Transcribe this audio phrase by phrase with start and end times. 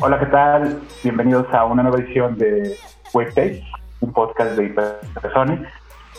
[0.00, 0.80] Hola, ¿qué tal?
[1.02, 2.76] Bienvenidos a una nueva edición de
[3.12, 3.64] Webtaste,
[3.98, 5.60] un podcast de Hipersonic.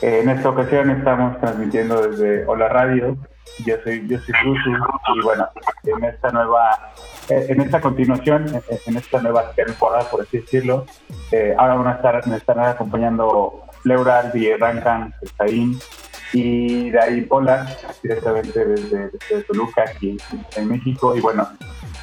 [0.01, 3.15] Eh, en esta ocasión estamos transmitiendo desde Hola Radio.
[3.65, 4.71] Yo soy, yo soy Rusu
[5.15, 5.47] y bueno,
[5.85, 6.91] en esta nueva,
[7.29, 8.47] eh, en esta continuación,
[8.85, 10.85] en, esta nueva temporada, por así decirlo,
[11.31, 15.79] eh, ahora van a estar, me están acompañando Leural, Rancan, Zain
[16.33, 17.65] y de ahí Pola,
[18.03, 20.17] directamente desde, desde Toluca, aquí
[20.57, 21.15] en México.
[21.15, 21.47] Y bueno,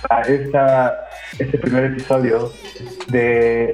[0.08, 2.52] a esta, este primer episodio
[3.08, 3.72] de,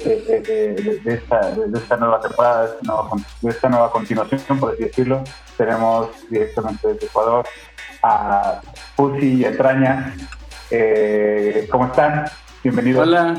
[1.05, 2.77] de, esta, de esta nueva temporada,
[3.41, 5.23] de esta nueva, continuación, por así decirlo.
[5.57, 7.47] Tenemos directamente desde Ecuador
[8.03, 8.61] a
[8.97, 10.15] Pussy y Entraña.
[10.71, 12.25] Eh, ¿Cómo están?
[12.63, 13.07] Bienvenidos.
[13.07, 13.37] Hola,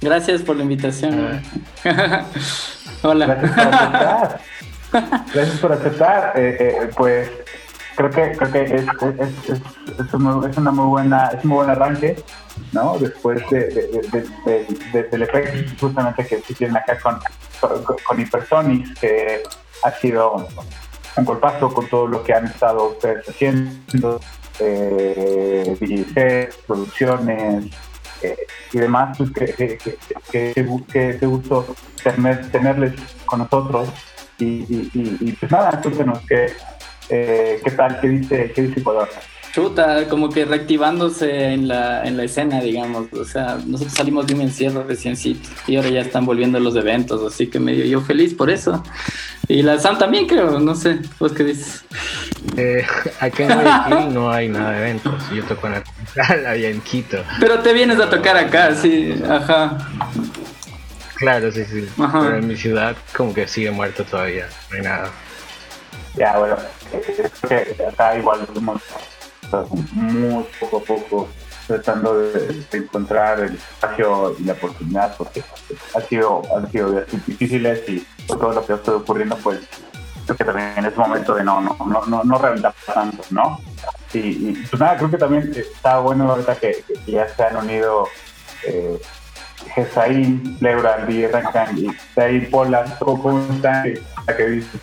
[0.00, 1.42] gracias por la invitación.
[3.02, 3.26] Hola.
[3.26, 4.40] Gracias por aceptar.
[5.32, 6.32] Gracias por aceptar.
[6.36, 7.30] Eh, eh, pues
[7.96, 9.60] creo que creo que es, es, es,
[9.98, 10.14] es,
[10.58, 12.22] una muy buena es un muy buen arranque
[12.72, 13.66] no después de,
[14.44, 17.18] de, del efecto justamente que tienen acá con
[18.06, 19.42] con, Hypersonics que
[19.84, 20.46] ha sido
[21.16, 24.20] un golpazo con todo lo que han estado ustedes haciendo
[24.58, 25.76] eh,
[26.66, 27.70] producciones
[28.22, 28.36] eh,
[28.72, 29.98] y demás pues que, que, que,
[30.30, 32.94] que, que gusto tener, tenerles
[33.26, 33.88] con nosotros.
[34.38, 36.52] Y, y, y, y pues nada cuéntenos que
[37.12, 38.00] eh, ¿Qué tal?
[38.00, 39.08] ¿Qué dice, qué dice Ecuador?
[39.52, 43.12] Chuta, como que reactivándose en la, en la escena, digamos.
[43.12, 47.22] O sea, nosotros salimos de un encierro reciencito y ahora ya están volviendo los eventos,
[47.30, 48.82] así que medio yo feliz por eso.
[49.48, 51.84] Y la Sam también creo, no sé, ¿vos qué dices?
[52.56, 52.86] Eh,
[53.20, 57.22] acá en Guayaquil no hay nada de eventos, yo toco en la en Quito.
[57.38, 59.76] Pero te vienes a tocar acá, sí, ajá.
[61.16, 61.86] Claro, sí, sí.
[61.96, 65.10] Pero en mi ciudad como que sigue muerto todavía, no hay nada.
[66.16, 66.56] Ya, bueno,
[67.00, 68.82] que acá igual estamos
[69.92, 71.28] muy poco a poco
[71.66, 75.42] tratando de, encontrar el espacio y la oportunidad porque
[75.94, 79.60] ha sido, han sido difíciles y todo lo que ha estado ocurriendo pues
[80.24, 83.60] creo que también en este momento de no no no no, no reventar tanto no
[84.14, 88.06] y, pues nada creo que también está bueno ahorita que, ya se han unido
[88.66, 89.00] eh,
[89.74, 93.94] Gesaín, Leura, Rancan y Zain Pola, ¿cómo están?
[94.36, 94.80] ¿Qué dices?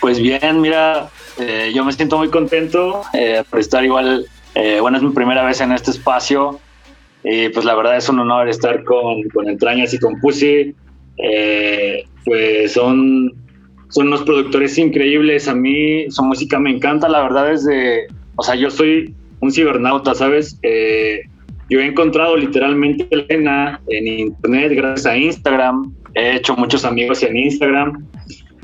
[0.00, 4.96] Pues bien, mira, eh, yo me siento muy contento eh, por estar igual, eh, bueno,
[4.96, 6.58] es mi primera vez en este espacio
[7.22, 10.74] y pues la verdad es un honor estar con, con Entrañas y con Pussy.
[12.24, 13.32] pues son,
[13.88, 18.06] son unos productores increíbles, a mí su música me encanta, la verdad es de,
[18.36, 20.58] o sea, yo soy un cibernauta, ¿sabes?
[21.70, 27.36] yo he encontrado literalmente Elena en internet gracias a Instagram, he hecho muchos amigos en
[27.36, 28.08] Instagram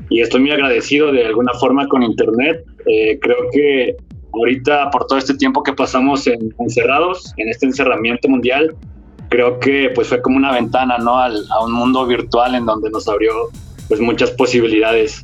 [0.09, 2.63] y estoy muy agradecido de alguna forma con Internet.
[2.85, 3.95] Eh, creo que
[4.33, 6.27] ahorita, por todo este tiempo que pasamos
[6.59, 8.75] encerrados, en este encerramiento mundial,
[9.29, 11.17] creo que pues fue como una ventana ¿no?
[11.17, 13.31] Al, a un mundo virtual en donde nos abrió
[13.87, 15.21] pues muchas posibilidades.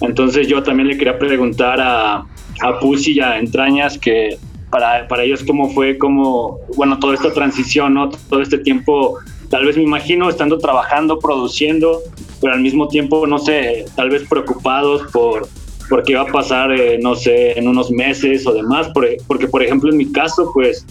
[0.00, 2.24] Entonces yo también le quería preguntar a,
[2.62, 4.38] a Pussy y a Entrañas que
[4.70, 8.10] para, para ellos cómo fue, como, bueno, toda esta transición, ¿no?
[8.28, 9.18] Todo este tiempo,
[9.48, 12.02] tal vez me imagino estando trabajando, produciendo,
[12.40, 15.48] pero al mismo tiempo, no sé, tal vez preocupados por,
[15.88, 18.88] por qué va a pasar, eh, no sé, en unos meses o demás,
[19.26, 20.84] porque, por ejemplo, en mi caso, pues,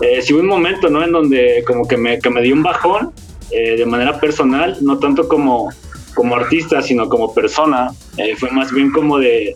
[0.00, 1.02] eh, hubo un momento, ¿no?
[1.02, 3.12] En donde como que me, que me dio un bajón
[3.50, 5.70] eh, de manera personal, no tanto como,
[6.14, 9.54] como artista, sino como persona, eh, fue más bien como de,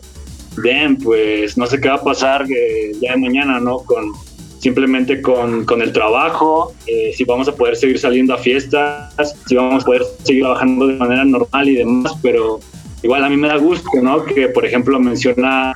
[1.03, 3.79] pues, no sé qué va a pasar ya de mañana, ¿no?
[3.79, 4.13] Con,
[4.59, 9.55] simplemente con, con el trabajo, eh, si vamos a poder seguir saliendo a fiestas, si
[9.55, 12.59] vamos a poder seguir trabajando de manera normal y demás, pero
[13.03, 14.25] igual a mí me da gusto, ¿no?
[14.25, 15.73] Que, por ejemplo, menciona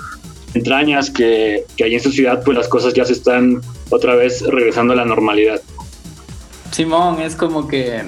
[0.54, 4.42] entrañas que, que ahí en su ciudad pues las cosas ya se están otra vez
[4.42, 5.62] regresando a la normalidad.
[6.72, 8.04] Simón, es como que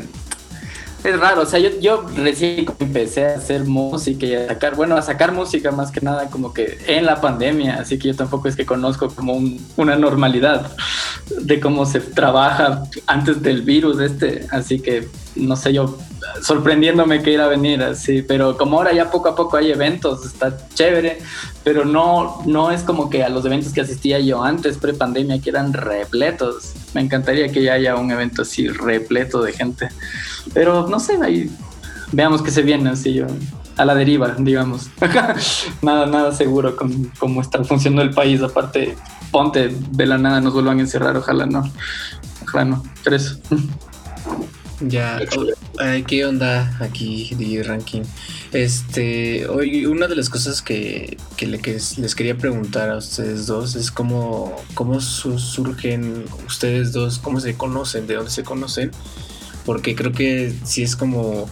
[1.03, 4.95] es raro, o sea, yo, yo recién empecé a hacer música y a sacar, bueno,
[4.95, 8.47] a sacar música más que nada como que en la pandemia, así que yo tampoco
[8.47, 9.41] es que conozco como
[9.75, 10.71] una normalidad
[11.41, 15.97] de cómo se trabaja antes del virus este, así que no sé yo,
[16.41, 20.25] sorprendiéndome que iba a venir así, pero como ahora ya poco a poco hay eventos,
[20.25, 21.19] está chévere,
[21.63, 25.49] pero no, no es como que a los eventos que asistía yo antes, pre-pandemia, que
[25.49, 26.73] eran repletos.
[26.93, 29.89] Me encantaría que ya haya un evento así repleto de gente.
[30.53, 31.49] Pero no sé, ahí
[32.11, 33.27] veamos que se viene así yo
[33.77, 34.89] a la deriva, digamos.
[35.81, 38.41] nada, nada seguro con cómo está funcionando el país.
[38.41, 38.95] Aparte,
[39.31, 41.63] ponte de la nada, nos vuelvan a encerrar, ojalá no.
[42.43, 43.37] Ojalá no, pero eso.
[44.79, 48.01] Ya, oh, ¿qué onda aquí, DJ Ranking?
[48.51, 53.91] Este, hoy una de las cosas que, que, les quería preguntar a ustedes dos es
[53.91, 58.91] cómo, cómo surgen ustedes dos, cómo se conocen, de dónde se conocen,
[59.65, 61.49] porque creo que sí es como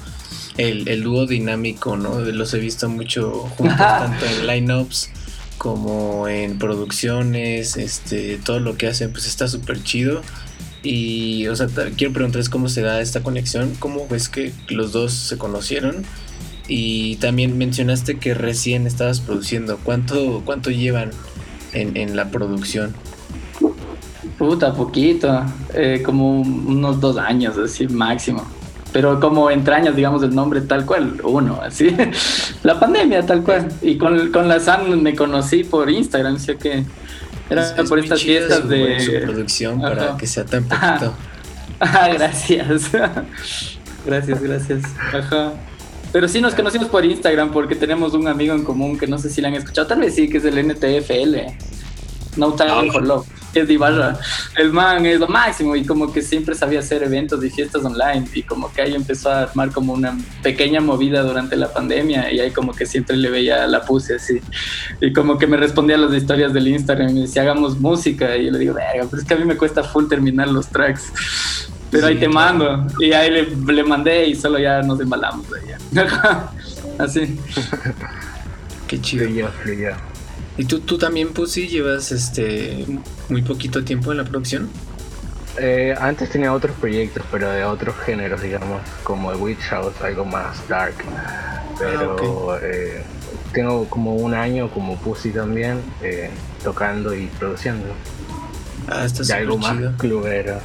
[0.57, 2.19] el, el dúo dinámico, ¿no?
[2.19, 5.09] Los he visto mucho juntos, tanto en lineups
[5.57, 10.21] como en producciones, este, todo lo que hacen, pues está súper chido.
[10.83, 15.13] Y, o sea, quiero preguntarles cómo se da esta conexión, cómo ves que los dos
[15.13, 16.03] se conocieron.
[16.67, 19.77] Y también mencionaste que recién estabas produciendo.
[19.83, 21.11] ¿Cuánto, cuánto llevan
[21.73, 22.95] en, en la producción?
[24.37, 25.43] Puta, poquito.
[25.73, 28.43] Eh, como unos dos años, así, máximo.
[28.91, 31.95] Pero como entrañas, digamos, el nombre tal cual, uno, así.
[32.63, 33.71] la pandemia, tal cual.
[33.81, 36.83] Y con, con la Sam me conocí por Instagram, ¿sí que
[37.51, 41.13] era por estas fiestas de su producción para que sea tan poquito.
[41.79, 42.91] Ah, gracias.
[44.05, 44.83] gracias, gracias.
[45.13, 45.53] Ajá.
[46.11, 49.29] Pero sí nos conocimos por Instagram porque tenemos un amigo en común que no sé
[49.29, 51.35] si le han escuchado, tal vez sí, que es el NTFL.
[52.37, 54.17] No Time ah, for Love es Ibarra.
[54.57, 58.25] El man es lo máximo y como que siempre sabía hacer eventos y fiestas online
[58.33, 62.39] y como que ahí empezó a armar como una pequeña movida durante la pandemia y
[62.39, 64.41] ahí como que siempre le veía la puse así
[64.99, 68.37] y como que me respondía a las historias del Instagram y me decía hagamos música
[68.37, 70.67] y yo le digo, verga, pero es que a mí me cuesta full terminar los
[70.67, 71.11] tracks.
[71.91, 72.87] Pero ahí te mando.
[72.99, 75.45] Y ahí le, mandé y solo ya nos embalamos.
[76.97, 77.37] Así.
[78.87, 79.27] Qué chido.
[80.61, 82.85] ¿Y tú, tú también, Pussy, llevas este
[83.29, 84.69] muy poquito tiempo en la producción?
[85.57, 90.23] Eh, antes tenía otros proyectos, pero de otros géneros, digamos, como The Witch House, algo
[90.23, 90.93] más dark.
[91.79, 93.01] Pero ah, eh,
[93.51, 96.29] tengo como un año como Pussy también, eh,
[96.63, 97.87] tocando y produciendo.
[98.87, 100.59] Ah, está algo más clubero.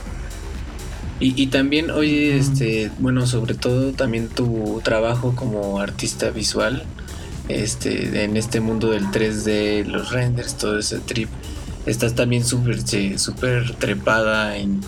[1.21, 6.85] Y, y, también, oye, este, bueno, sobre todo también tu trabajo como artista visual
[7.49, 11.29] este, en este mundo del 3D, los renders, todo ese trip,
[11.87, 12.81] estás también súper
[13.19, 14.81] super trepada en,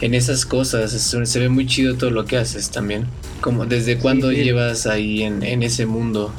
[0.00, 0.92] esas cosas.
[0.92, 3.06] se ve muy chido todo lo que haces también.
[3.40, 6.32] Como, ¿Desde cuándo llevas ahí en, ese mundo?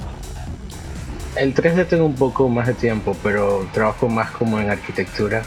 [1.35, 5.43] El 3D tengo un poco más de tiempo, pero trabajo más como en arquitectura,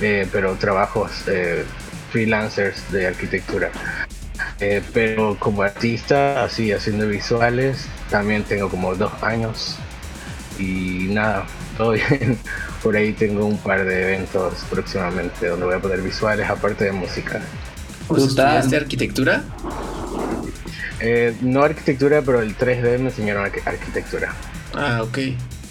[0.00, 1.64] eh, pero trabajos eh,
[2.10, 3.70] freelancers de arquitectura.
[4.60, 9.74] Eh, pero como artista, así haciendo visuales, también tengo como dos años
[10.56, 11.46] y nada,
[11.76, 12.38] todo bien.
[12.80, 16.92] Por ahí tengo un par de eventos próximamente donde voy a poner visuales aparte de
[16.92, 17.40] música.
[18.16, 19.42] ¿Estudiaste arquitectura?
[21.00, 24.32] Eh, no arquitectura, pero el 3D me enseñaron arquitectura.
[24.76, 25.18] Ah, ok.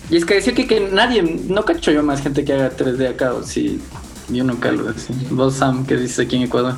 [0.10, 3.10] Y es que decía que, que nadie, no cacho yo más gente que haga 3D
[3.10, 3.80] acá, o si
[4.28, 5.16] yo nunca lo decía.
[5.30, 6.76] Vos, Sam, que dices aquí en Ecuador.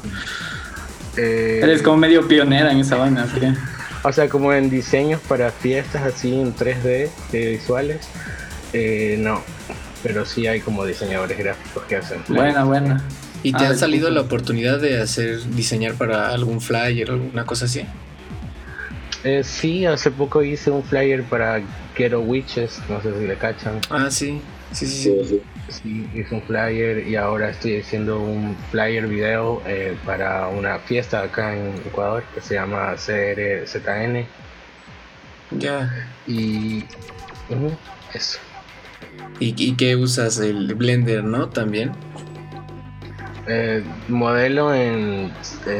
[1.17, 3.39] Eh, Eres como medio pionera en esa vaina, ¿sí?
[4.05, 8.07] O sea, como en diseños para fiestas así en 3D de visuales,
[8.71, 9.41] eh, no.
[10.03, 12.21] Pero sí hay como diseñadores gráficos que hacen.
[12.27, 13.03] Buena, buena.
[13.41, 17.47] ¿Y te ah, ha salido la oportunidad de hacer diseñar para algún flyer o alguna
[17.47, 17.81] cosa así?
[19.23, 21.63] Eh, sí, hace poco hice un flyer para
[21.95, 23.81] Quiero Witches, no sé si le cachan.
[23.89, 24.39] Ah, sí,
[24.71, 25.03] sí, sí.
[25.03, 25.23] sí.
[25.27, 25.41] Sí,
[25.83, 31.55] hice un flyer y ahora estoy haciendo un flyer video eh, para una fiesta acá
[31.55, 34.25] en Ecuador que se llama CRZN.
[35.51, 36.09] Ya.
[36.27, 36.83] Y.
[38.13, 38.39] eso.
[39.39, 40.39] ¿Y, ¿Y, qué usas?
[40.39, 41.49] El Blender, ¿no?
[41.49, 41.91] También.
[43.47, 45.31] Eh, modelo en,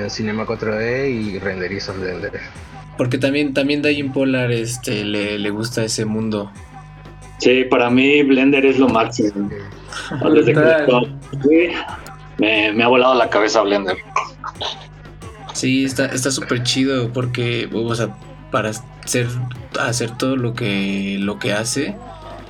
[0.09, 2.39] Cinema 4D y renderizo Blender.
[2.97, 6.51] Porque también, también Dayin Polar este, le, le gusta ese mundo
[7.45, 9.51] Sí, para mí Blender es lo máximo.
[10.33, 11.75] Desde que
[12.39, 13.97] me, me ha volado la cabeza Blender.
[15.53, 18.09] Sí, está súper chido porque, o sea,
[18.49, 19.27] para hacer,
[19.79, 21.95] hacer todo lo que, lo que hace,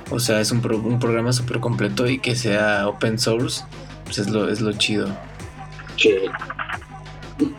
[0.08, 3.64] o sea, es un, un programa súper completo y que sea open source,
[4.06, 5.08] pues es lo, es lo chido.
[5.96, 6.14] Sí.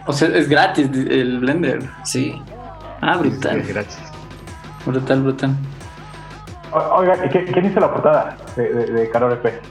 [0.08, 1.88] O sea, es gratis el Blender.
[2.04, 2.34] Sí.
[3.02, 3.60] Ah, brutal.
[3.60, 4.00] Es gratis.
[4.88, 5.56] Brutal, brutal.
[6.78, 9.62] Oiga, ¿quién hizo la portada de, de, de Carol EP?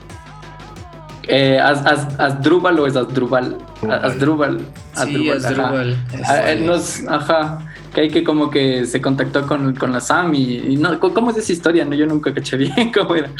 [1.28, 3.58] Eh, Asdrúbal o es Asdrúbal?
[3.88, 4.60] Asdrúbal.
[5.04, 5.96] Sí, Asdrúbal.
[6.22, 6.52] Ajá.
[6.52, 7.58] Él nos, ajá.
[7.92, 11.38] Que hay que como que se contactó con, con la Sam y, no, ¿cómo es
[11.38, 11.84] esa historia?
[11.84, 13.30] No, yo nunca caché bien cómo era.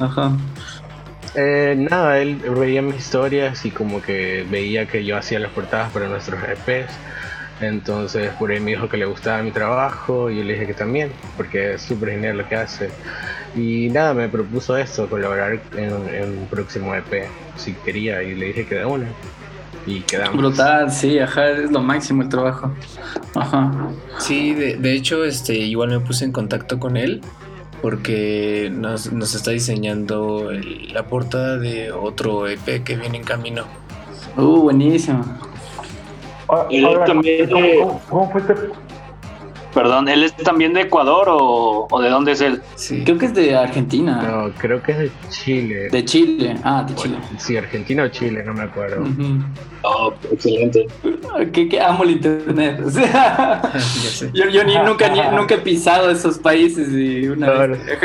[0.00, 0.32] Ajá.
[1.34, 5.92] Eh, nada, él veía mis historias y como que veía que yo hacía las portadas
[5.92, 6.90] para nuestros EPs
[7.60, 10.74] entonces por ahí me dijo que le gustaba mi trabajo y yo le dije que
[10.74, 12.90] también, porque es súper genial lo que hace.
[13.54, 17.24] Y nada, me propuso esto, colaborar en, un próximo EP,
[17.56, 19.06] si quería, y le dije que de una.
[19.86, 20.36] y quedamos.
[20.36, 22.70] Brutal, sí, ajá, es lo máximo el trabajo.
[23.34, 23.72] Ajá.
[24.18, 27.22] Sí, de, de hecho, este, igual me puse en contacto con él
[27.82, 33.64] porque nos, nos está diseñando el- la portada de otro EP que viene en camino.
[34.36, 35.24] Uh, buenísimo.
[36.48, 38.54] O- Él ahora, también, ¿cómo, eh, cómo- cómo fue este
[39.74, 42.62] Perdón, ¿él es también de Ecuador o, o de dónde es él?
[42.76, 43.02] Sí.
[43.04, 44.22] Creo que es de Argentina.
[44.22, 45.90] No, creo que es de Chile.
[45.90, 46.56] De Chile.
[46.64, 47.18] Ah, de Chile.
[47.36, 49.02] Sí, Argentina o Chile, no me acuerdo.
[49.02, 49.44] Ujú.
[49.82, 50.86] Oh, excelente.
[51.52, 52.80] que, que amo el internet.
[52.86, 53.60] O sea,
[54.32, 57.72] yo, yo ni, nunca, ni- nunca he pisado esos países y una Claro.
[57.76, 57.98] vez.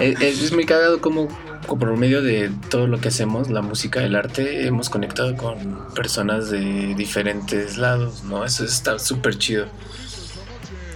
[0.20, 1.28] Es, es- muy cagado como
[1.66, 6.50] por medio de todo lo que hacemos, la música, el arte, hemos conectado con personas
[6.50, 8.44] de diferentes lados, ¿no?
[8.44, 9.66] Eso está súper chido.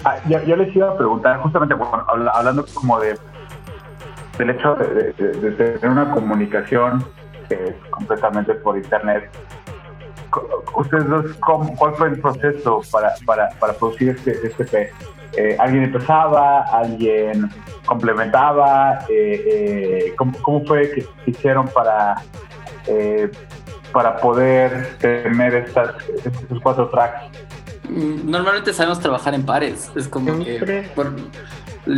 [0.04, 1.74] Ah, yo, les iba a preguntar, justamente
[2.32, 3.18] hablando como de
[4.38, 5.12] del hecho de,
[5.52, 7.04] tener una comunicación
[7.50, 9.28] eh, completamente por internet.
[10.74, 14.92] Ustedes dos, ¿cómo- ¿cuál fue el proceso para, para, para producir este, este EP?
[15.36, 16.62] Eh, ¿Alguien empezaba?
[16.72, 17.48] ¿Alguien
[17.86, 18.98] complementaba?
[19.08, 22.16] Eh, eh, ¿cómo, cómo fue que hicieron para,
[22.86, 23.30] eh,
[23.92, 25.94] para poder tener estas,
[26.24, 27.24] estos cuatro tracks?
[27.88, 29.90] Mm, Normalmente sabemos trabajar en pares.
[29.96, 30.44] Es como que.
[30.44, 30.82] Siempre.
[30.94, 31.12] por-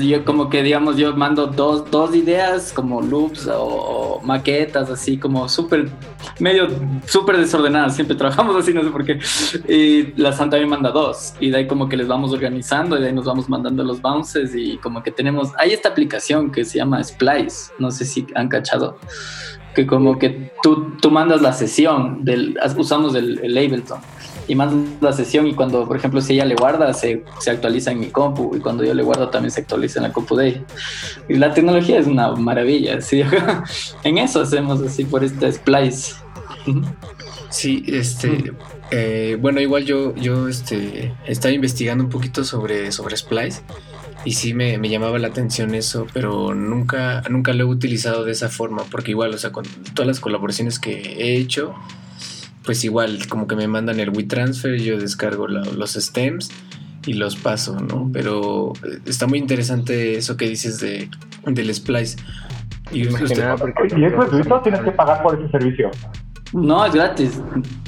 [0.01, 5.19] yo como que digamos yo mando dos, dos ideas como loops o, o maquetas así
[5.19, 5.89] como súper
[6.39, 6.69] medio
[7.07, 7.95] súper desordenadas.
[7.95, 9.19] Siempre trabajamos así no sé por qué.
[9.69, 13.01] Y la Santa me manda dos y de ahí como que les vamos organizando y
[13.01, 16.65] de ahí nos vamos mandando los bounces y como que tenemos hay esta aplicación que
[16.65, 18.99] se llama Splice no sé si han cachado
[19.75, 24.01] que como que tú, tú mandas la sesión del usamos el, el Ableton
[24.49, 27.93] y mando la sesión y cuando, por ejemplo, si ella le guarda, se, se actualiza
[27.93, 30.49] en mi compu y cuando yo le guardo también se actualiza en la compu de
[30.49, 30.65] ella.
[31.29, 33.23] Y la tecnología es una maravilla, ¿sí?
[34.05, 36.15] en eso hacemos así por esta splice.
[37.51, 38.53] Sí, este,
[38.91, 43.63] eh, bueno, igual yo, yo, este, estaba investigando un poquito sobre, sobre Splice
[44.25, 48.33] y sí me, me llamaba la atención eso, pero nunca, nunca lo he utilizado de
[48.33, 51.75] esa forma, porque igual, o sea, con todas las colaboraciones que he hecho,
[52.65, 56.51] pues igual, como que me mandan el WeTransfer, yo descargo la- los stems
[57.07, 58.11] y los paso, ¿no?
[58.13, 61.09] Pero eh, está muy interesante eso que dices de,
[61.47, 62.17] del Splice.
[62.93, 65.91] Y usted- porque ¿Y es gratuito o tienes que pagar por ese servicio?
[66.53, 67.41] No, es gratis.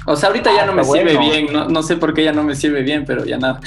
[0.06, 2.32] O sea, ahorita ya Ah, no me sirve bien, no, no sé por qué ya
[2.32, 3.60] no me sirve bien, pero ya nada.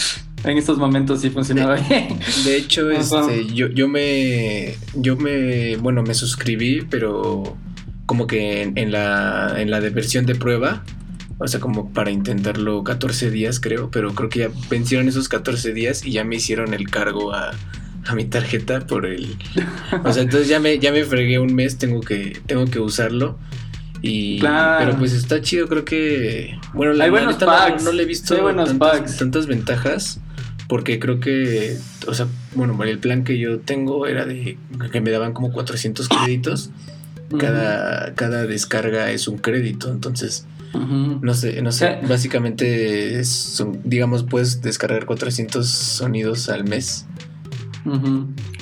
[0.43, 2.17] En estos momentos sí funcionaba bien.
[2.45, 7.55] De hecho, este, yo, yo me, yo me, bueno, me suscribí, pero
[8.07, 10.83] como que en, en la, en la de versión de prueba,
[11.37, 15.71] o sea, como para intentarlo 14 días, creo, pero creo que ya vencieron esos 14
[15.73, 17.51] días y ya me hicieron el cargo a,
[18.07, 19.35] a mi tarjeta por el,
[20.03, 23.37] o sea, entonces ya me, ya me fregué un mes, tengo que, tengo que usarlo.
[24.01, 24.85] Y, Claro.
[24.85, 27.91] pero pues está chido, creo que, bueno, la, Hay la buenos neta no- packs, no,
[27.91, 29.17] le he visto tantas, packs.
[29.17, 30.19] tantas ventajas
[30.67, 34.57] porque creo que, o sea, bueno, el plan que yo tengo era de
[34.91, 36.69] que me daban como 400 créditos.
[37.37, 44.61] Cada, cada descarga es un crédito, entonces, no sé, no sé, básicamente, es, digamos, puedes
[44.61, 47.05] descargar 400 sonidos al mes.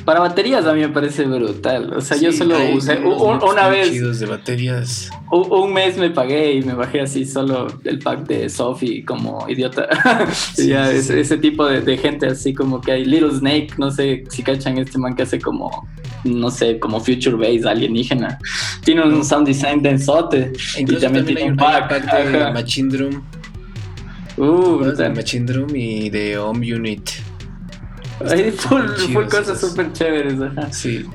[0.05, 1.91] Para baterías a mí me parece brutal.
[1.95, 5.09] O sea, yo solo hay usé unos u- loops una vez, de baterías.
[5.31, 9.87] un mes me pagué y me bajé así solo el pack de Sophie como idiota.
[10.57, 13.69] y Sí, ya sí, ese, tipo de, de gente así como que hay Little Snake,
[13.79, 15.87] no sé si cachan este man que hace como,
[16.23, 18.37] no sé, como Future Bass alienígena.
[18.83, 20.51] Tiene un sound design densote.
[20.77, 22.51] E Incluso también también, tiene hay un un, un pack, pack de.
[22.53, 23.21] Machine Drum,
[24.37, 25.15] Uh, de brutal.
[25.15, 27.09] Machine Drum y de Home Unit.
[28.29, 30.39] Hay Están full, cosas súper chéveres.
[30.41, 30.67] ajá.
[30.71, 31.05] Sí,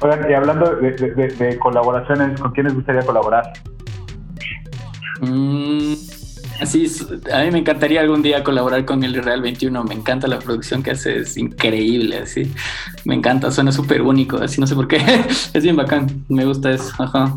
[0.00, 3.44] Oigan, y hablando de, de- de- de colaboraciones, ¿con quiénes gustaría colaborar?
[5.20, 5.94] Mm,
[6.60, 9.84] así, es, a mí me encantaría algún día colaborar con el Real 21.
[9.84, 12.52] Me encanta la producción que hace, es increíble, así.
[13.06, 14.98] Me encanta, suena súper único, así no sé por qué.
[15.54, 16.92] es bien bacán, me gusta eso.
[16.98, 17.34] Ajá.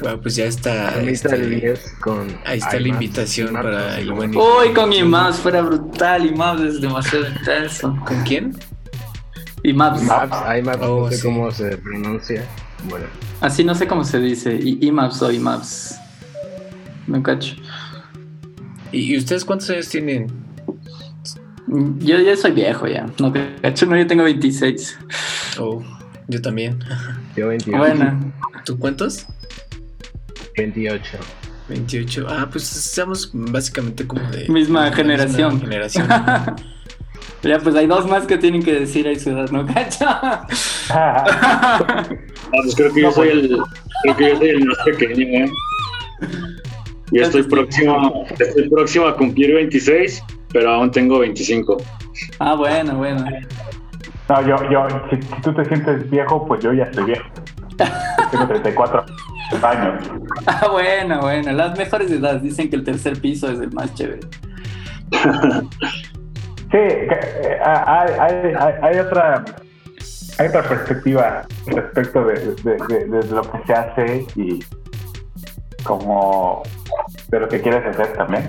[0.00, 0.90] Bueno, pues ya está.
[0.96, 4.30] Ahí está el este, 10 con ahí está la IMAX, invitación IMAX, para el buen
[4.36, 6.26] Uy, con IMAPS fuera brutal.
[6.26, 7.96] IMAPS es demasiado intenso.
[8.06, 8.56] ¿Con quién?
[9.64, 11.22] IMAPS, IMAX, IMAX, Oh, no sé sí.
[11.22, 12.44] cómo se pronuncia.
[12.88, 13.06] Bueno,
[13.40, 14.54] así no sé cómo se dice.
[14.54, 15.98] I- IMAPS o IMAPS.
[17.06, 17.56] Me cacho.
[18.92, 20.28] ¿Y, y ustedes cuántos años tienen?
[21.98, 23.06] Yo ya soy viejo ya.
[23.18, 24.98] No cacho, no, yo tengo 26.
[25.58, 25.82] Oh,
[26.28, 26.78] yo también.
[27.36, 27.76] yo 28.
[27.78, 28.32] Bueno.
[28.64, 29.26] ¿Tú cuántos?
[30.58, 31.18] 28.
[31.68, 32.26] 28.
[32.28, 34.48] Ah, pues estamos básicamente como de.
[34.48, 35.54] Misma generación.
[35.54, 36.08] misma generación.
[37.42, 40.04] ya, pues hay dos más que tienen que decir ahí su edad, ¿no cacho?
[40.90, 42.02] Ah,
[42.62, 43.44] pues creo que yo soy pues.
[43.44, 43.58] el,
[44.02, 45.50] creo que yo soy el más pequeño, ¿eh?
[47.12, 51.76] Yo estoy próximo, estoy próximo a cumplir 26, pero aún tengo 25.
[52.38, 53.22] Ah, bueno, bueno.
[54.30, 57.28] No, yo, yo, si, si tú te sientes viejo, pues yo ya estoy viejo.
[58.30, 59.04] Tengo 34
[59.64, 60.04] años.
[60.46, 61.52] Ah, bueno, bueno.
[61.52, 64.20] Las mejores edades dicen que el tercer piso es el más chévere.
[66.70, 69.42] Sí, eh, hay, hay, hay, hay otra
[70.38, 74.62] hay otra perspectiva respecto de, de, de- de lo que se hace y
[75.82, 76.62] como
[77.28, 78.46] de lo que quieres hacer también.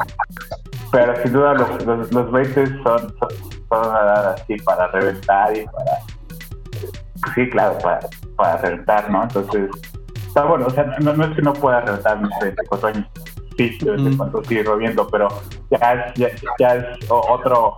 [0.91, 3.29] Pero sin duda los, los, los 20 son, son,
[3.69, 5.99] son una edad así para reventar y para...
[7.35, 7.99] Sí, claro, para,
[8.35, 9.23] para reventar, ¿no?
[9.23, 9.69] Entonces,
[10.39, 13.05] está bueno, o sea, no, no es que no pueda reventar mis 34 años.
[13.57, 14.17] Sí, de vez en Ujú.
[14.17, 15.27] cuando sigo viendo, pero
[15.69, 16.29] ya es, ya,
[16.59, 17.77] ya es otro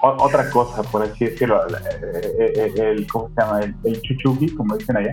[0.00, 3.60] o- otra cosa, por así decirlo, el, el- el- ¿cómo se llama?
[3.60, 5.10] El, el chuchuki, como dicen allá.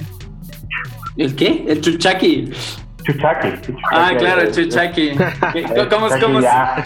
[1.17, 1.65] ¿El qué?
[1.67, 2.51] El chuchaki.
[3.03, 3.48] Chuchaki.
[3.62, 5.12] chuchaki, Ah, claro, el chuchaki.
[5.53, 6.86] ¿Qué- el ¿Cómo, chuchaki cómo, ya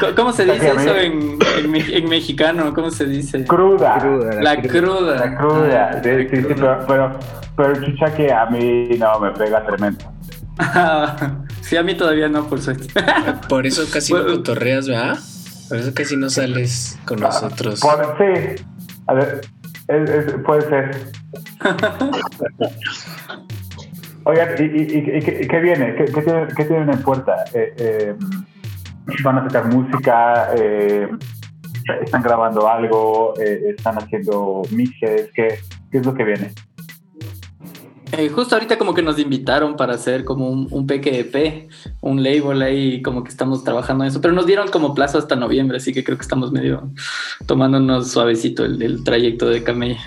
[0.00, 2.72] cómo- cómo se dice eso en, en, me- en mexicano?
[2.74, 3.44] ¿Cómo se dice?
[3.44, 3.98] Cruda.
[3.98, 5.16] Cruda, La cruda.
[5.26, 5.90] La cruda.
[5.94, 6.86] Ah, Sí, la sí, sí, cruda.
[6.86, 7.18] pero, pero,
[7.56, 10.04] pero el chuchaki a mí no me pega tremendo.
[11.60, 12.86] sí, a mí todavía no, por suerte.
[13.48, 14.36] Por eso casi no Bueno.
[14.38, 15.18] cotorreas, ¿verdad?
[15.68, 17.80] Por eso casi no sales con nosotros.
[17.80, 18.64] Por- sí.
[19.08, 19.40] A ver,
[19.88, 21.12] es- es- puede ser.
[24.28, 25.02] Oigan, ¿y,
[25.46, 25.94] qué, viene?
[25.94, 27.44] ¿Qué, tienen, qué tienen en puerta?
[27.54, 28.14] Eh, eh,
[29.22, 30.48] ¿Van a sacar música?
[30.56, 31.08] Eh,
[32.02, 33.34] ¿Están grabando algo?
[33.40, 35.30] Eh, ¿Están haciendo mixes?
[35.32, 35.60] ¿Qué,
[35.92, 36.50] ¿Qué es lo que viene?
[38.12, 41.68] Eh, justo ahorita como que nos invitaron para hacer como un, un PQEP,
[42.02, 45.34] un label ahí, como que estamos trabajando en eso, pero nos dieron como plazo hasta
[45.34, 46.88] noviembre, así que creo que estamos medio
[47.46, 49.98] tomándonos suavecito el, el trayecto de camella.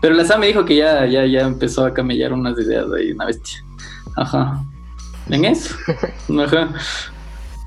[0.00, 3.12] Pero la Sam me dijo que ya, ya, ya empezó a camellar unas ideas ahí,
[3.12, 3.58] una bestia.
[4.16, 4.62] Ajá.
[5.28, 5.74] ¿En eso?
[6.42, 6.70] Ajá.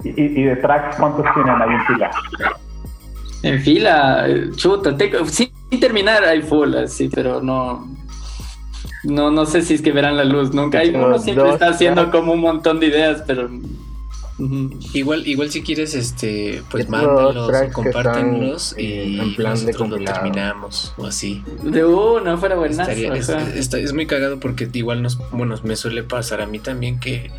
[0.04, 2.12] ¿Y, y- de tracks cuántos tienen ahí en fila?
[3.44, 7.88] En fila, eh, chuta, tengo- sin terminar hay full, así, pero no...
[9.06, 10.80] No, no sé si es que verán la luz nunca.
[10.80, 13.50] Hay, uno siempre dos está haciendo como un montón de ideas, pero...
[14.94, 21.06] Igual, igual si quieres, este, pues mándalos compártenlos y en plan de lo terminamos o
[21.06, 21.41] así.
[21.63, 22.56] De una, fuera.
[22.68, 27.00] Estaría- es, es muy cagado porque igual nos, bueno, me suele pasar a mí también
[27.00, 27.32] que,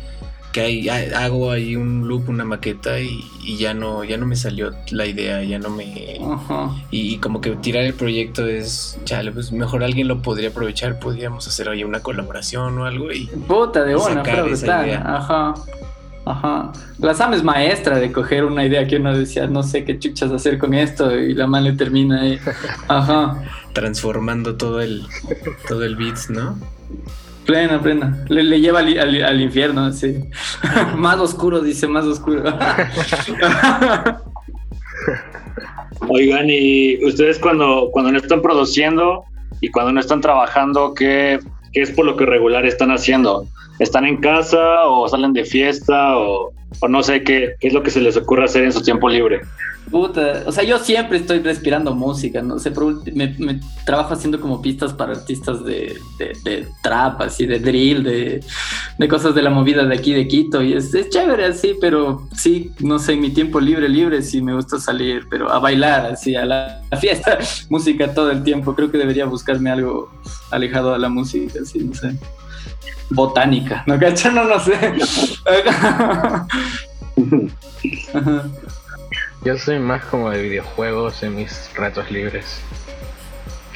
[0.57, 4.25] que hay- ha- hago ahí un loop, una maqueta y, y ya no, ya no
[4.25, 6.71] me salió la idea, ya no me Ajá.
[6.89, 10.99] y, y como que tirar el proyecto es, chale, pues mejor alguien lo podría aprovechar,
[10.99, 13.95] podríamos hacer ahí una colaboración o algo y Puta, de
[14.61, 14.85] brutal.
[14.87, 15.03] idea.
[15.05, 15.53] Ajá.
[16.25, 16.73] Ajá.
[16.99, 20.29] La Sam es maestra de coger una idea que uno decía, no sé qué chuchas
[20.31, 22.37] hacer con esto, y la man le termina ahí.
[22.89, 23.43] Ajá.
[23.73, 25.05] transformando todo el
[25.69, 26.57] todo el beats, ¿no?
[27.47, 28.25] Plena, plena.
[28.27, 30.15] Le, le lleva al, al- al infierno, sí.
[30.97, 32.43] más oscuro, dice, más oscuro.
[36.09, 39.23] Oigan, y ustedes cuando, cuando no están produciendo
[39.61, 41.39] y cuando no están trabajando, ¿qué,
[41.73, 43.45] qué es por lo que regular están haciendo?
[43.79, 47.83] ¿Están en casa o salen de fiesta o, o no sé qué, qué es lo
[47.83, 49.41] que se les ocurre hacer en su tiempo libre?
[49.89, 54.61] Puta, o sea, yo siempre estoy respirando música, no sé, pero me, trabajo haciendo como
[54.61, 58.43] pistas para artistas de, de, trap, así, de drill, de,
[58.97, 62.71] de cosas de la movida de aquí de Quito, y es, chévere así, pero sí,
[62.79, 66.35] no sé, en mi tiempo libre, libre, sí me gusta salir, pero a bailar, así,
[66.35, 67.37] a la, fiesta,
[67.69, 70.11] música todo el tiempo, creo que debería buscarme algo
[70.51, 72.13] alejado de la música, así, no sé.
[73.09, 74.33] Botánica, ¿no cachai?
[74.33, 74.73] No, no sé.
[79.43, 82.59] Yo soy más como de videojuegos en mis ratos libres.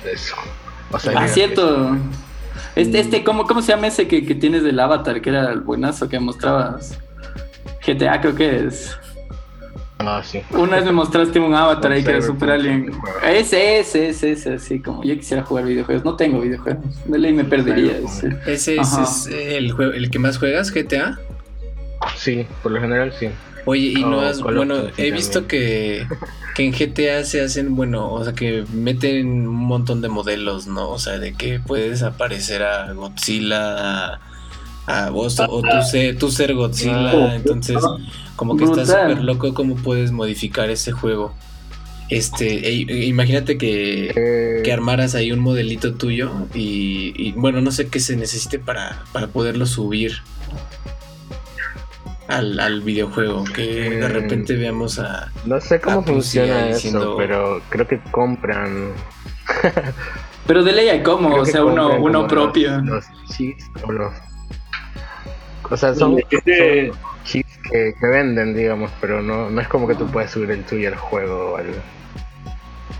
[0.05, 0.35] Eso.
[0.91, 1.97] O sea, Ah, cierto.
[2.75, 5.21] Este, este, ¿cómo, ¿cómo se llama ese que, que tienes del avatar?
[5.21, 6.97] Que era el buenazo que mostrabas.
[7.85, 8.97] GTA creo que es.
[10.07, 10.41] Ah, sí.
[10.51, 12.91] Una vez me mostraste un avatar ahí que era super alien.
[13.23, 16.03] Ese, ese, ese, ese, así como yo quisiera jugar videojuegos.
[16.03, 16.83] No tengo videojuegos.
[17.05, 17.97] De ley me perdería.
[17.97, 18.37] Ese.
[18.45, 21.19] Ese es, es el juego, el que más juegas, GTA.
[22.15, 23.29] Sí, por lo general sí.
[23.65, 26.07] Oye, y no has, bueno, he visto que,
[26.55, 30.89] que en GTA se hacen, bueno, o sea, que meten un montón de modelos, ¿no?
[30.89, 34.19] O sea, de que puedes aparecer a Godzilla, a,
[34.87, 37.35] a vos, o tú ser, tú ser Godzilla, Ah.
[37.35, 37.77] entonces,
[38.35, 39.09] como que está Brutal.
[39.09, 41.33] súper loco cómo puedes modificar ese juego.
[42.09, 47.61] Este, e- e- imagínate que, Eh, que armaras ahí un modelito tuyo y, y, bueno,
[47.61, 50.17] no sé qué se necesite para, para poderlo subir
[52.27, 54.11] al, al videojuego, que de Mm.
[54.11, 55.31] repente veamos a...
[55.45, 58.91] no sé cómo funciona ahí eso, pero creo que compran.
[60.47, 62.77] Pero de ley hay como, creo o sea, uno, uno propio.
[62.81, 64.13] Los, los cheats o los.
[65.71, 69.87] O sea, son, Este- son cheats que, que venden, digamos, pero no, no es como
[69.87, 71.73] que tú puedes subir el tuyo al juego o algo.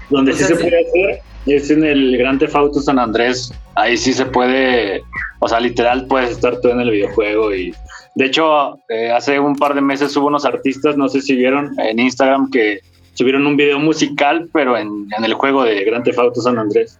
[0.10, 0.62] Donde O sí se sí.
[0.63, 3.51] puede hacer es en el Gran Theft Auto San Andrés.
[3.75, 5.01] Ahí sí se puede,
[5.39, 7.73] o sea, literal puedes estar tú en el videojuego y
[8.15, 11.71] de hecho eh, hace un par de meses hubo unos artistas, no sé si vieron
[11.79, 12.81] en Instagram que
[13.15, 16.99] subieron un video musical, pero en, en el juego de Gran Theft Auto San Andrés.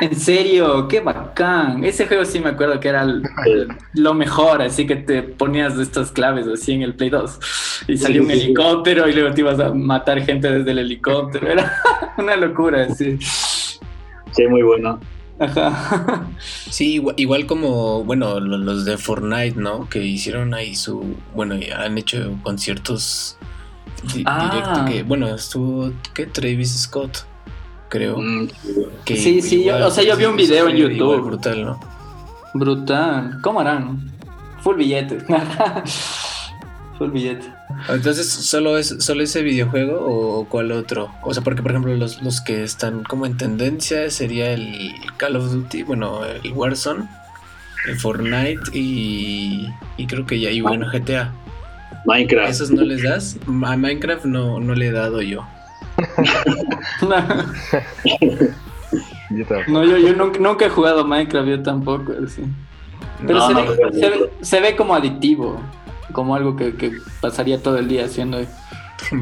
[0.00, 1.84] En serio, qué bacán.
[1.84, 5.78] Ese juego sí me acuerdo que era el- el- lo mejor, así que te ponías
[5.78, 7.38] estas claves así en el Play 2
[7.86, 8.44] y salía Sí, un sí, sí.
[8.46, 11.48] helicóptero y luego te ibas a matar gente desde el helicóptero.
[11.48, 11.72] Era
[12.18, 13.18] una locura, sí.
[13.20, 14.98] Sí, muy bueno.
[15.40, 16.26] Ajá.
[16.70, 19.88] Sí, igual, igual como, bueno, lo- los de Fortnite, ¿no?
[19.88, 23.36] Que hicieron ahí su, bueno, han hecho conciertos
[24.14, 24.50] di- Ah.
[24.50, 26.26] directo que, bueno, estuvo, ¿qué?
[26.26, 27.18] Travis Scott,
[27.88, 28.18] creo.
[28.18, 28.48] Mm,
[29.04, 31.20] que Sí, sí, yo- o sea, yo vi un video en YouTube.
[31.24, 31.80] brutal, ¿no?
[32.54, 33.38] Brutal.
[33.42, 34.10] ¿Cómo harán?
[34.62, 35.18] Full billete.
[36.98, 37.46] Full billete.
[37.88, 41.10] Entonces, ¿solo es solo ese videojuego o cuál otro?
[41.22, 45.36] O sea, porque por ejemplo los, los que están como en tendencia sería el Call
[45.36, 47.04] of Duty, bueno, el Warzone,
[47.86, 51.32] el Fortnite y, y creo que ya, y bueno, GTA.
[52.04, 52.50] Minecraft.
[52.50, 53.36] ¿Esos no les das?
[53.46, 55.46] A Minecraft no, no le he dado yo.
[59.30, 59.70] Yo tampoco.
[59.70, 62.12] No, yo, yo nunca, nunca he jugado Minecraft, yo tampoco.
[62.26, 62.44] sí.
[63.26, 65.60] Pero No, se, no, ve, no, se, ve, se ve como adictivo,
[66.12, 68.38] como algo que, que pasaría todo el día haciendo.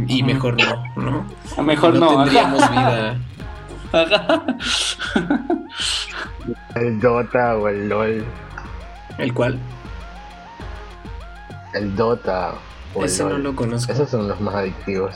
[0.09, 1.27] Y mejor no, ¿no?
[1.57, 2.25] A mejor no.
[2.25, 3.19] tendríamos vida.
[3.93, 4.43] Ajá.
[6.75, 8.25] El Dota o el LOL.
[9.19, 9.59] ¿El cual?
[11.75, 12.55] El Dota
[12.97, 13.93] o Ese no lo conozco.
[13.93, 15.15] Esos son los más adictivos.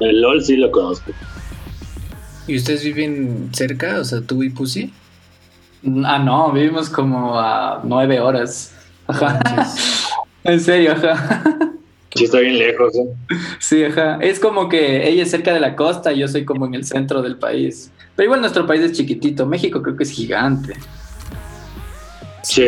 [0.00, 1.12] El LOL sí lo conozco.
[2.46, 4.00] ¿Y ustedes viven cerca?
[4.00, 4.92] O sea, tú y Pussy.
[6.04, 8.74] Ah, no, vivimos como a nueve horas.
[9.06, 9.40] Ajá.
[10.44, 11.42] En serio, ajá.
[12.14, 12.94] Sí, está bien lejos.
[12.94, 13.36] ¿eh?
[13.58, 14.16] Sí, ajá.
[14.22, 16.84] Es como que ella es cerca de la costa y yo soy como en el
[16.84, 17.92] centro del país.
[18.16, 19.44] Pero igual nuestro país es chiquitito.
[19.44, 20.74] México creo que es gigante.
[22.42, 22.64] Sí.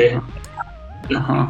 [1.17, 1.49] Ajá.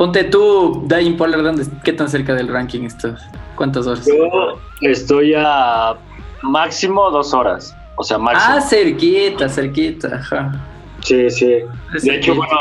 [0.00, 3.20] Ponte tú, Dying Polar, ¿dónde, ¿qué tan cerca del ranking estás?
[3.54, 4.06] ¿Cuántas horas?
[4.06, 5.94] Yo estoy a
[6.40, 7.76] máximo dos horas.
[7.96, 8.54] O sea, máximo.
[8.56, 10.52] Ah, cerquita, cerquita, ajá.
[11.00, 11.56] Sí, sí.
[11.94, 12.56] Es De hecho, bueno,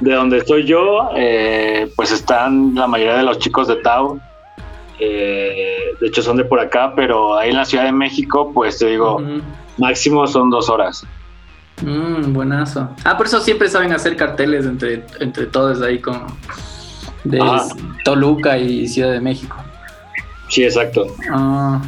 [0.00, 4.20] de donde estoy yo, eh, pues están la mayoría de los chicos de Tau.
[5.00, 8.76] Eh, de hecho, son de por acá, pero ahí en la Ciudad de México, pues
[8.76, 9.22] te digo,
[9.78, 11.06] máximo son dos horas.
[11.80, 12.90] Mm, buenazo.
[13.04, 16.26] Ah, por eso siempre saben hacer carteles entre, entre todos ahí con
[17.24, 17.66] de Ah.
[18.04, 19.56] Toluca y Ciudad de México.
[20.48, 21.06] Sí, exacto.
[21.32, 21.80] Ah,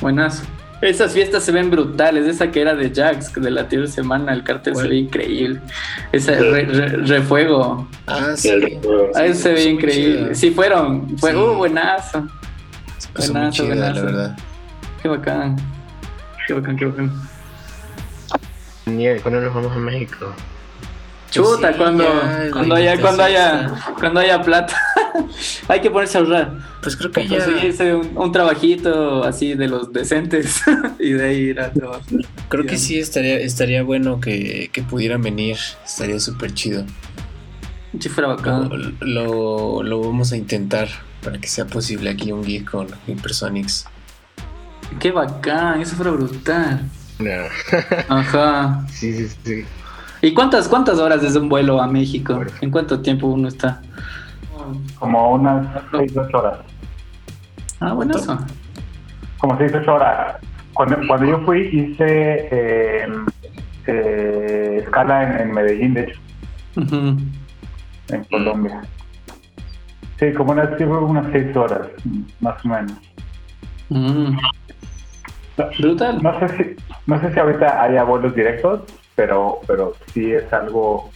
[0.00, 0.42] buenazo.
[0.80, 2.26] Esas fiestas se ven brutales.
[2.26, 5.60] Esa que era de Jax, de la anterior semana, el cartel se ve increíble.
[6.12, 6.42] Ese Sí.
[6.42, 7.88] re- re- refuego.
[8.06, 8.50] Ah, sí.
[8.50, 8.80] El-
[9.14, 10.34] Ah, ese se ve increíble.
[10.34, 11.16] Sí, fueron.
[11.18, 11.36] Fue Sí.
[11.36, 12.26] uh, buenazo.
[13.16, 14.04] Buenazo, chida, la buenazo.
[14.06, 14.36] verdad.
[15.02, 15.56] Qué bacán.
[16.46, 17.12] Qué bacán, qué bacán.
[18.86, 20.26] Nieve, ¿cuándo nos vamos a México?
[21.34, 24.76] Chuta, Sí, cuando, ya, cuando haya, ya cuando haya, cuando haya plata.
[25.68, 26.52] Hay que ponerse a ahorrar.
[26.82, 27.44] Pues creo que ya.
[27.44, 30.62] Conseguirse un, un trabajito así de los decentes
[30.98, 32.02] y de ahí ir a trabajar.
[32.48, 35.56] Creo que sí estaría, estaría bueno que, que pudieran venir.
[35.84, 36.84] Estaría súper chido.
[37.98, 38.96] Si fuera Lo, bacán.
[39.00, 40.88] lo, lo vamos a intentar
[41.22, 43.86] para que sea posible aquí un geek con Hypersonics.
[45.00, 46.88] Qué bacán, eso fuera brutal.
[47.18, 47.30] No.
[48.08, 48.84] Ajá.
[48.92, 49.64] sí, sí, sí.
[50.24, 52.40] ¿Y cuántas, cuántas horas desde un vuelo a México?
[52.62, 53.82] ¿En cuánto tiempo uno está?
[54.98, 56.58] Como unas 6, 8 horas.
[57.80, 58.38] Ah, bueno, eso.
[59.36, 60.36] Como 6, 8 horas.
[60.72, 63.06] Cuando, cuando yo fui, hice eh,
[63.86, 66.20] eh, escala en, en Medellín, de hecho,
[68.08, 68.80] en Colombia.
[70.18, 71.88] Sí, como unas, unas 6 horas,
[72.40, 72.98] más o menos.
[73.90, 74.38] Mm.
[75.58, 76.22] No, Brutal.
[76.22, 78.80] no sé si, no sé si ahorita haya vuelos directos,
[79.16, 81.10] pero, pero sí es algo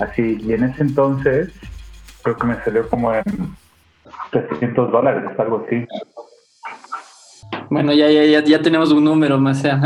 [0.00, 0.38] así.
[0.42, 1.52] Y en ese entonces
[2.22, 3.22] creo que me salió como en
[4.30, 5.86] 300 dólares, algo así.
[7.70, 9.80] Bueno, ya, ya, ya, ya tenemos un número más sea,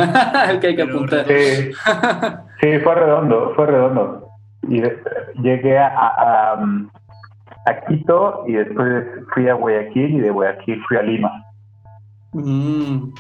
[0.51, 1.27] el que hay que apuntar.
[1.27, 1.71] Sí,
[2.61, 4.29] sí, fue redondo, fue redondo.
[4.69, 4.99] Y de-
[5.43, 6.53] llegué a, a,
[7.67, 11.45] a Quito y después fui a Guayaquil y de Guayaquil fui a Lima.
[12.33, 13.13] Mm,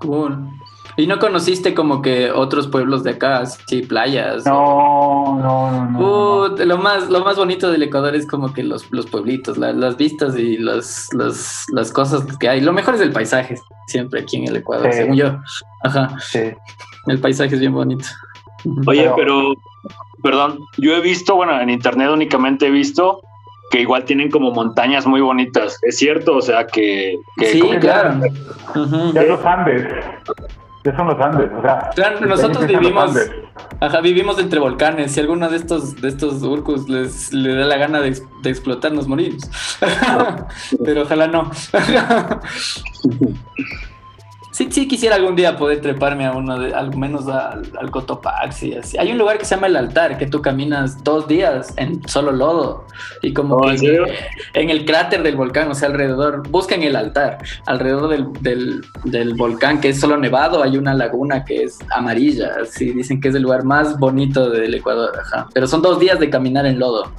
[0.00, 0.48] cool.
[0.96, 4.44] ¿Y no conociste como que otros pueblos de acá, así playas?
[4.44, 5.90] No, no, no, no.
[5.90, 6.44] no.
[6.54, 9.72] Uh, lo más lo más bonito del Ecuador es como que los, los pueblitos, la-
[9.72, 12.60] las vistas y las, las, las cosas que hay.
[12.60, 14.98] Lo mejor es el paisaje, siempre aquí en el Ecuador, Sí.
[14.98, 15.36] según yo.
[15.82, 16.50] Ajá, Sí.
[17.06, 18.04] el paisaje es bien bonito.
[18.86, 19.54] Oye, Pero- pero,
[20.22, 23.22] perdón, yo he visto, bueno, en internet únicamente he visto
[23.70, 25.78] que igual tienen como montañas muy bonitas.
[25.82, 26.36] ¿Es cierto?
[26.36, 27.16] O sea, que...
[27.38, 28.20] sí, claro.
[29.14, 29.86] Ya los Andes.
[30.84, 31.50] Ya son los Andes.
[31.56, 33.16] O sea, claro, nosotros vivimos...
[33.80, 35.12] Ajá, vivimos entre volcanes.
[35.12, 38.92] Si alguno de estos, de estos urcos les, le da la gana de, de explotar,
[38.92, 39.48] nos morimos.
[40.84, 41.50] Pero ojalá no.
[44.92, 48.98] Quisiera algún día poder treparme a uno de, al menos al, al Cotopaxi, así.
[48.98, 52.30] Hay un lugar que se llama el altar, que tú caminas dos días en solo
[52.30, 52.84] lodo.
[53.22, 54.04] Y como Oh, que
[54.52, 59.32] ¿en el cráter del volcán, o sea, alrededor, buscan el altar, alrededor del, del, del
[59.32, 63.34] volcán, que es solo nevado, hay una laguna que es amarilla, así dicen que es
[63.34, 65.48] el lugar más bonito del Ecuador, ajá.
[65.54, 67.10] Pero son dos días de caminar en lodo.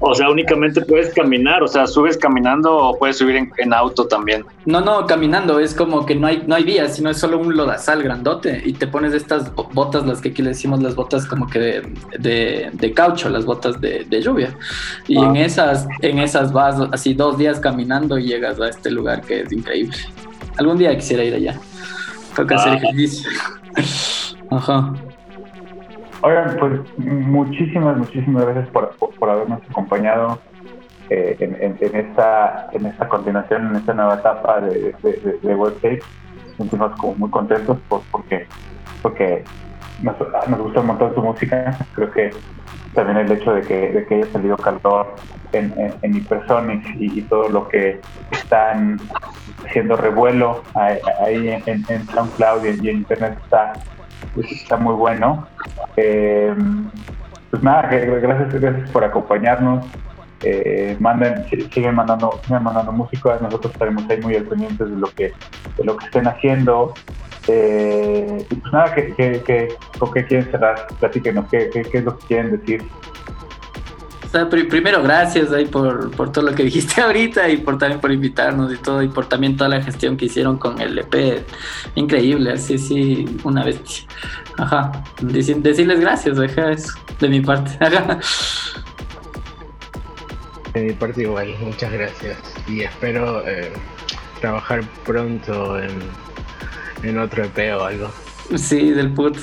[0.00, 4.06] O sea, únicamente puedes caminar, o sea, subes caminando o puedes subir en, en auto
[4.06, 4.44] también.
[4.64, 7.56] No, no, caminando, es como que no hay, no hay vías, sino es solo un
[7.56, 11.26] lodazal grandote y te pones estas bo- botas, las que aquí le decimos las botas
[11.26, 14.56] como que de, de, de caucho, las botas de, de lluvia.
[15.08, 15.26] Y Ah.
[15.28, 19.40] en esas, en esas vas así dos días caminando y llegas a este lugar que
[19.42, 19.96] es increíble.
[20.58, 21.58] Algún día quisiera ir allá.
[22.34, 22.76] Toca hacer Ah.
[22.76, 23.30] ejercicio.
[24.50, 24.92] Ajá.
[26.26, 30.40] Oigan, pues muchísimas, muchísimas gracias por, por, habernos acompañado
[31.08, 36.02] eh, en, esta en esta continuación, en esta nueva etapa de, de, de, de
[36.56, 38.44] sentimos como muy contentos por, porque,
[39.02, 39.44] porque
[40.02, 40.16] nos,
[40.48, 41.78] nos gusta un montón tu música.
[41.94, 42.30] Creo que
[42.92, 45.14] también el hecho de que, de que haya salido calor
[45.52, 48.00] en, en, en Hypersonics y, y todo lo que
[48.32, 48.98] están
[49.64, 53.74] haciendo revuelo ahí en, en, SoundCloud y en Internet está,
[54.36, 55.48] pues, está muy bueno.
[55.96, 56.54] Eh,
[57.50, 59.90] pues nada, gracias, gracias por acompañarnos.
[60.42, 65.08] Eh, manden, si- siguen mandando, siguen mandando música, nosotros estaremos ahí muy al de lo
[65.16, 65.32] que,
[65.78, 66.92] de lo que estén haciendo.
[67.48, 69.68] Eh, y pues nada, que, que, que-
[69.98, 70.76] ¿con qué quieren cerrar?
[71.00, 72.82] Platíquenos, ¿qué, qué, qué es lo que quieren decir?
[74.26, 77.78] O sea, pri- primero, gracias ahí por, por todo lo que dijiste ahorita y por
[77.78, 80.98] también por invitarnos y todo, y por también toda la gestión que hicieron con el
[80.98, 81.44] EP.
[81.94, 84.04] Increíble, así, sí, una bestia.
[84.58, 85.04] Ajá.
[85.20, 87.70] Deci- decirles gracias, ajá, eso, de mi parte.
[87.84, 88.18] Ajá.
[90.74, 92.36] De mi parte igual, muchas gracias.
[92.68, 93.72] Y espero eh,
[94.40, 95.90] trabajar pronto en,
[97.02, 98.10] en otro EP o algo.
[98.56, 99.38] Sí, del put.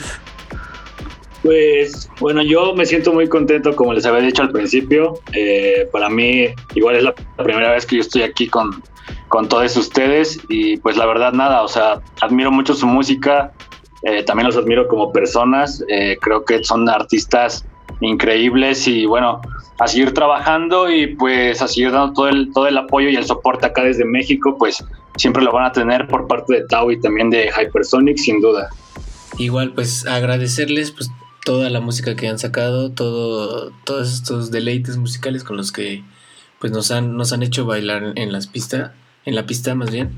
[1.43, 5.19] Pues bueno, yo me siento muy contento, como les había dicho al principio.
[5.33, 8.81] Eh, para mí, igual es la primera vez que yo estoy aquí con,
[9.27, 13.51] con todos ustedes y pues la verdad nada, o sea, admiro mucho su música,
[14.03, 17.65] eh, también los admiro como personas, eh, creo que son artistas
[17.99, 19.41] increíbles y bueno,
[19.79, 23.25] a seguir trabajando y pues a seguir dando todo el, todo el apoyo y el
[23.25, 24.81] soporte acá desde México, pues
[25.17, 28.69] siempre lo van a tener por parte de Tau y también de Hypersonic, sin duda.
[29.37, 31.11] Igual, pues agradecerles pues
[31.43, 36.03] toda la música que han sacado, todo, todos estos deleites musicales con los que
[36.59, 38.91] pues nos han, nos han hecho bailar en las pistas,
[39.25, 40.11] en la pista más bien.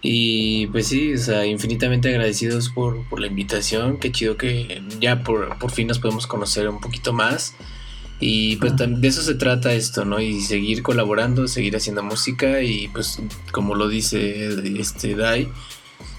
[0.00, 3.98] Y pues sí, o sea, infinitamente agradecidos por, por la invitación.
[3.98, 7.54] Qué chido que ya por, por fin nos podemos conocer un poquito más.
[8.18, 10.20] Y pues de eso se trata esto, ¿no?
[10.20, 13.20] Y seguir colaborando, seguir haciendo música y pues
[13.50, 14.48] como lo dice
[14.78, 15.48] este Dai,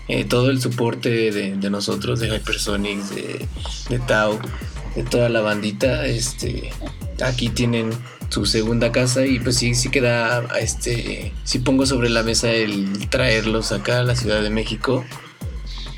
[0.08, 3.48] eh, todo el soporte de, de nosotros, de Hypersonics, de,
[3.90, 4.40] de Tau,
[4.96, 6.72] de toda la bandita, este,
[7.24, 7.92] aquí tienen
[8.30, 13.08] su segunda casa y pues sí, sí queda, este, sí pongo sobre la mesa el
[13.10, 15.06] traerlos acá a la Ciudad de México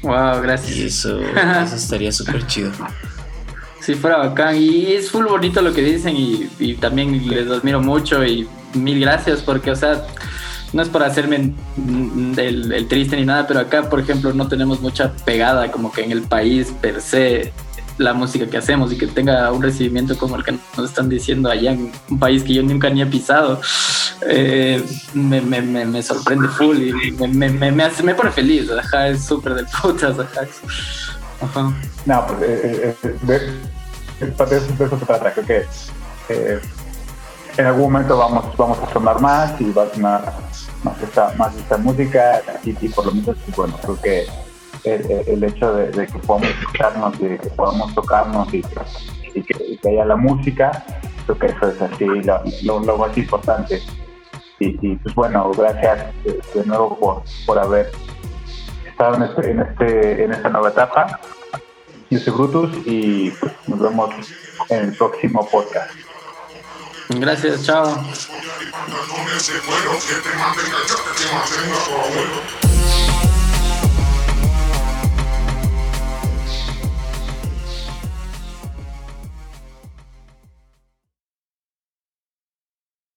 [0.06, 0.78] Wow, y gracias.
[0.78, 1.20] eso,
[1.64, 2.72] eso estaría súper chido.
[3.80, 4.56] Si fuera bacán.
[4.56, 9.00] Y es full bonito lo que dicen y, y también les admiro mucho y mil
[9.00, 10.06] gracias porque, o sea,
[10.76, 11.54] no es por hacerme
[12.38, 16.12] el, triste ni nada, pero acá, por ejemplo, no tenemos mucha pegada como que en
[16.12, 17.54] el país per se
[17.98, 21.50] la música que hacemos y que tenga un recibimiento como el que nos están diciendo
[21.50, 23.62] allá en un país que yo nunca ni he pisado,
[24.28, 24.84] eh,
[25.14, 29.54] me, me, me, me sorprende full y me, hace, me pone feliz, ajá, es súper
[29.54, 30.42] del putas, ajá.
[31.42, 31.74] Ajá.
[32.06, 33.40] No, pues eh, eh, de,
[34.20, 35.34] de eso, de se trata.
[35.34, 35.66] Que
[36.30, 36.60] eh,
[37.58, 40.34] en algún momento vamos, vamos a sonar más y va a
[40.86, 44.26] más esta, más esta música y, y por lo menos, pues, bueno, creo que
[44.86, 48.64] el, hecho de, que podamos escucharnos, de que podamos tocarnos y,
[49.34, 50.86] y que, y haya la música,
[51.26, 52.06] creo que eso es así
[52.64, 53.82] lo, lo, más importante.
[54.60, 57.92] Y, y, pues bueno, gracias de, de nuevo por, por haber
[58.88, 61.20] estado en, este, en, este, en esta nueva etapa.
[62.12, 64.10] Yo soy Brutus y pues, nos vemos
[64.70, 66.05] en el próximo podcast.
[67.10, 68.04] Gracias, chao.